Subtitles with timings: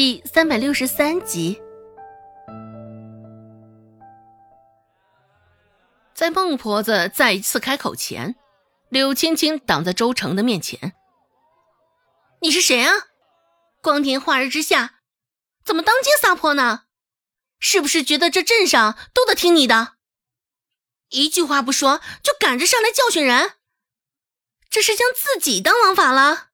[0.00, 1.60] 第三百六十三集，
[6.14, 8.34] 在孟婆子再一次开口前，
[8.88, 10.94] 柳青青挡在周成的面前
[12.40, 12.94] ：“你是谁啊？
[13.82, 15.00] 光天化日之下，
[15.62, 16.84] 怎么当街撒泼呢？
[17.58, 19.96] 是不是觉得这镇上都得听你的？
[21.10, 23.56] 一句话不说就赶着上来教训人，
[24.70, 26.52] 这是将自己当王法了？”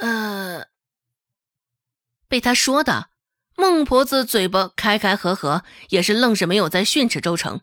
[0.00, 0.73] 呃。
[2.34, 3.10] 被他说的，
[3.54, 7.60] 孟婆子嘴巴开开合合，也是愣是没有再训斥周成。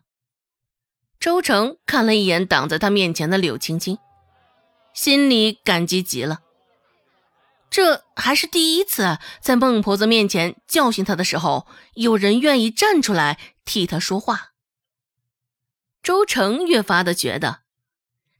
[1.20, 3.98] 周成看了一眼挡在他面前的柳青青，
[4.94, 6.40] 心里感激极了。
[7.68, 14.52] 这还是第一次在孟婆子面前教训他的时候，有人愿意站出来替他说话。
[16.02, 17.64] 周成越发的觉得，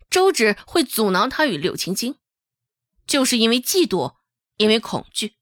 [0.08, 2.16] 周芷会阻挠他与柳青青，
[3.06, 4.14] 就是因为嫉妒，
[4.56, 5.34] 因为恐惧。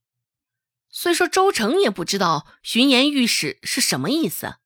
[0.91, 4.57] 虽说周成也不知道巡盐御史是什么意思，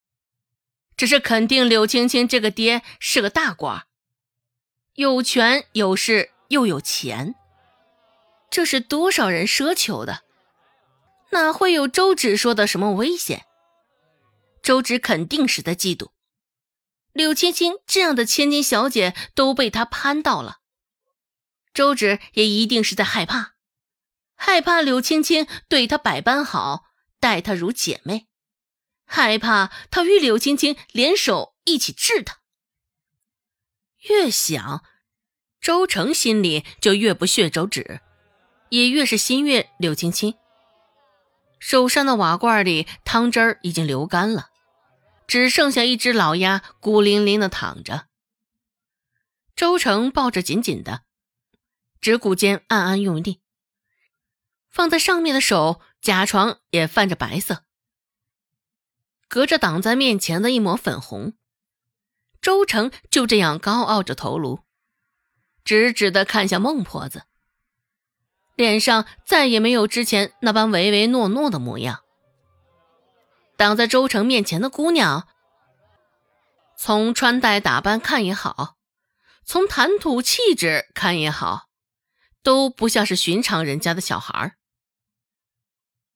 [0.96, 3.86] 只是肯定柳青青这个爹是个大官，
[4.94, 7.34] 有权有势又有钱，
[8.50, 10.22] 这是多少人奢求的，
[11.32, 13.44] 哪会有周芷说的什么危险？
[14.62, 16.10] 周芷肯定是在嫉妒，
[17.12, 20.60] 柳青青这样的千金小姐都被他攀到了，
[21.74, 23.53] 周芷也一定是在害怕。
[24.34, 26.84] 害怕柳青青对他百般好，
[27.20, 28.26] 待他如姐妹；
[29.06, 32.40] 害怕他与柳青青联手一起治他。
[34.08, 34.84] 越想，
[35.60, 38.00] 周成心里就越不屑周芷，
[38.68, 40.34] 也越是心悦柳青青。
[41.58, 44.50] 手上的瓦罐里汤汁儿已经流干了，
[45.26, 48.08] 只剩下一只老鸭孤零零的躺着。
[49.56, 51.04] 周成抱着紧紧的，
[52.00, 53.40] 指骨间暗暗用力。
[54.74, 57.62] 放在上面的手甲床也泛着白色，
[59.28, 61.34] 隔着挡在面前的一抹粉红。
[62.42, 64.64] 周成就这样高傲着头颅，
[65.64, 67.22] 直直的看向孟婆子，
[68.56, 72.00] 脸上再也没有之前那般唯唯诺诺的模样。
[73.56, 75.28] 挡在周成面前的姑娘，
[76.76, 78.76] 从穿戴打扮看也好，
[79.44, 81.68] 从谈吐气质看也好，
[82.42, 84.56] 都不像是寻常人家的小孩儿。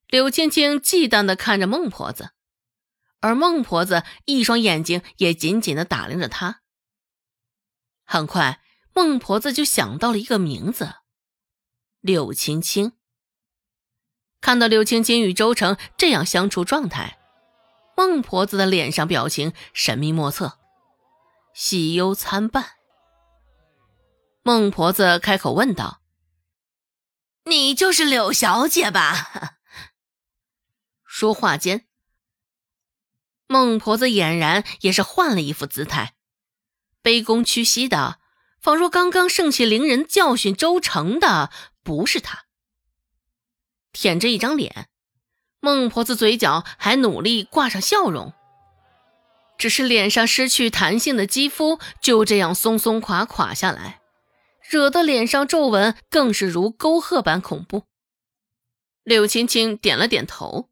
[0.09, 2.31] 柳青青忌惮的看着孟婆子，
[3.21, 6.63] 而孟婆子一双眼睛也紧紧的打量着她。
[8.05, 8.63] 很快，
[8.95, 10.95] 孟婆子就想到了一个名字：
[12.01, 12.93] 柳青青。
[14.41, 17.19] 看到柳青青与周成这样相处状态，
[17.95, 20.59] 孟婆子的脸上表情神秘莫测，
[21.53, 22.65] 喜忧参半。
[24.43, 26.01] 孟婆子开口问道
[27.45, 29.57] ：“你就是柳小姐吧？”
[31.19, 31.85] 说话间，
[33.49, 36.15] 孟婆子俨然也是换了一副姿态，
[37.03, 38.21] 卑躬屈膝的，
[38.61, 41.51] 仿若刚刚盛气凌人教训周成的
[41.83, 42.45] 不是他。
[43.93, 44.89] 舔着一张脸，
[45.59, 48.33] 孟婆子嘴角还努力挂上笑容，
[49.59, 54.01] 只是脸上失去弹性的肌肤就这样松松垮垮下来，
[54.63, 57.87] 惹得脸上皱纹更是如沟壑般恐怖。
[59.03, 60.71] 柳青青点了点头。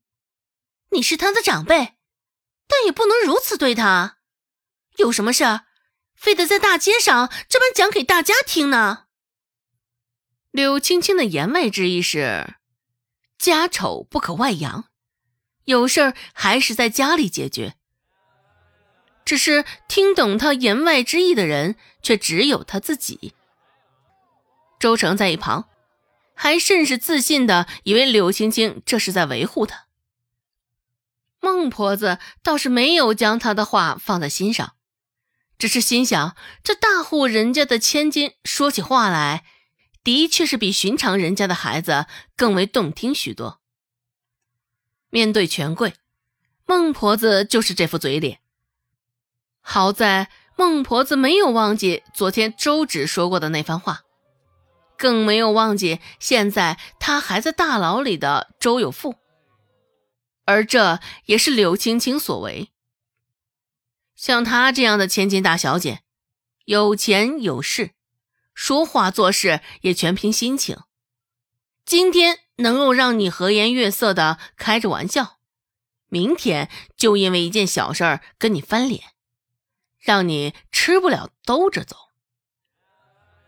[0.96, 1.94] 你是他的长辈，
[2.66, 4.16] 但也不能如此对他。
[4.96, 5.66] 有什么事儿，
[6.14, 9.04] 非得在大街上这般讲给大家听呢？
[10.50, 12.54] 柳青青的言外之意是，
[13.38, 14.86] 家丑不可外扬，
[15.66, 17.74] 有事儿还是在家里解决。
[19.26, 23.34] 只是听懂他言外之意的人，却只有他自己。
[24.78, 25.68] 周成在一旁，
[26.32, 29.85] 还甚是自信的以为柳青青这是在维护他。
[31.46, 34.72] 孟婆子倒是没有将他的话放在心上，
[35.56, 36.34] 只是心想：
[36.64, 39.44] 这大户人家的千金说起话来，
[40.02, 42.06] 的确是比寻常人家的孩子
[42.36, 43.60] 更为动听许多。
[45.10, 45.94] 面对权贵，
[46.66, 48.40] 孟婆子就是这副嘴脸。
[49.60, 54.00] 好在孟婆子没有忘记昨天周芷说过的那番话，
[54.98, 59.14] 更没有忘记现在他还在大牢里的周有富。
[60.46, 62.70] 而这也是柳青青所为。
[64.14, 66.00] 像她这样的千金大小姐，
[66.64, 67.90] 有钱有势，
[68.54, 70.78] 说话做事也全凭心情。
[71.84, 75.38] 今天能够让你和颜悦色的开着玩笑，
[76.08, 79.02] 明天就因为一件小事儿跟你翻脸，
[79.98, 81.96] 让你吃不了兜着走。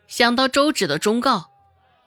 [0.06, 1.50] 想到周芷的忠告，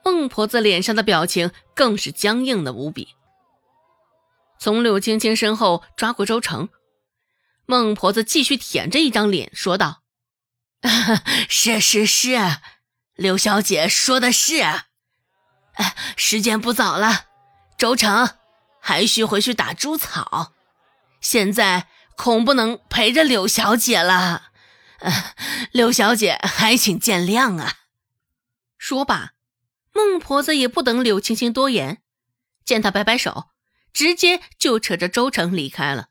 [0.04, 3.14] 孟婆子脸上的表情更是僵硬的无比。
[4.62, 6.68] 从柳青青身后抓过周成。
[7.66, 10.04] 孟婆子继续舔着一张脸说道
[11.50, 12.38] ：“是是是，
[13.14, 14.62] 柳小姐说的是。
[16.16, 17.24] 时间不早了，
[17.76, 18.36] 周成
[18.80, 20.52] 还需回去打猪草，
[21.20, 24.52] 现在恐不能陪着柳小姐了。
[25.72, 27.78] 柳小姐还请见谅啊。”
[28.78, 29.32] 说罢，
[29.92, 32.00] 孟婆子也不等柳青青多言，
[32.64, 33.46] 见她摆摆手，
[33.92, 36.08] 直接就扯着周成离开了。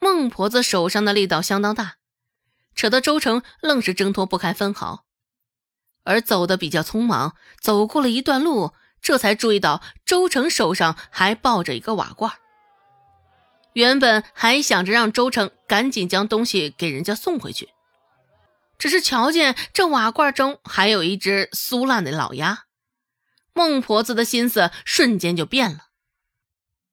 [0.00, 1.96] 孟婆子手上的力道相当大，
[2.74, 5.04] 扯得周成愣是挣脱不开分毫，
[6.04, 12.32] 而走的比较匆忙，走过了一段路，这才注意到周成手上还抱着一个瓦罐。
[13.72, 17.68] 原本还想着让周成赶紧将东西给人家送回去。
[18.78, 22.66] 只是瞧见这瓦罐中还有一只酥烂的老鸭，
[23.52, 25.87] 孟婆子的心思瞬间就变了。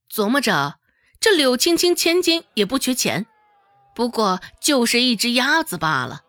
[0.10, 0.80] 琢磨着，
[1.20, 3.26] 这柳青青千金也不缺钱，
[3.96, 6.24] 不过就是一只鸭子罢了，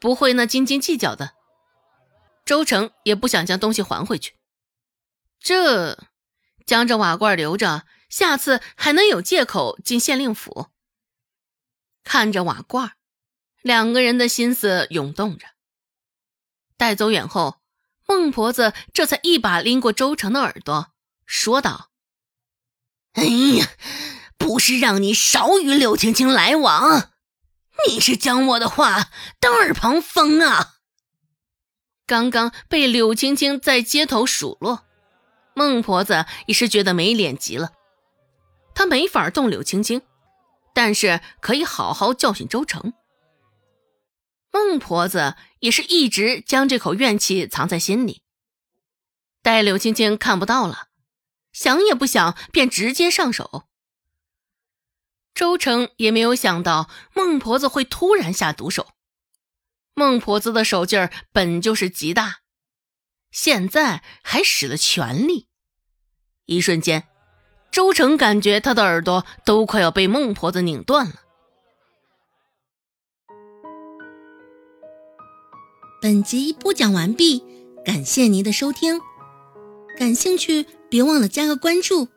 [0.00, 1.34] 不会那斤斤计较的。
[2.44, 4.34] 周成也不想将东西还回去，
[5.38, 5.98] 这
[6.66, 10.66] 将这瓦罐留着，下次还能有借口进县令府。
[12.02, 12.92] 看着瓦罐。
[13.62, 15.46] 两个人的心思涌动着，
[16.76, 17.60] 带走远后，
[18.08, 20.92] 孟婆子这才一把拎过周成的耳朵，
[21.26, 21.90] 说道
[23.14, 23.68] ：“哎呀，
[24.38, 27.10] 不是让你少与柳青青来往，
[27.86, 30.76] 你是将我的话当耳旁风啊！”
[32.06, 34.84] 刚刚被柳青青在街头数落，
[35.54, 37.72] 孟婆子也是觉得没脸极了。
[38.74, 40.02] 她没法动柳青青，
[40.74, 42.92] 但是可以好好教训周成。
[44.50, 48.22] 孟婆子也是一直将这口怨气藏在心里。
[49.42, 50.88] 待柳青青看不到了，
[51.52, 53.64] 想也不想便直接上手。
[55.34, 58.88] 周成也没有想到孟婆子会突然下毒手。
[59.94, 62.40] 孟婆子的手劲儿本就是极大，
[63.30, 65.48] 现在还使了全力。
[66.46, 67.08] 一瞬间，
[67.70, 71.14] 周成感觉他的耳朵都快要被孟婆子拧断了。
[76.00, 77.44] 本集播讲完毕，
[77.84, 79.00] 感谢您的收听。
[79.98, 82.08] 感兴趣别忘了加个关注，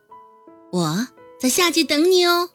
[0.70, 1.08] 我
[1.40, 2.50] 在下集等你哦。